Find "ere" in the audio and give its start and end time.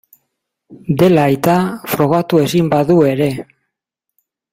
3.11-3.29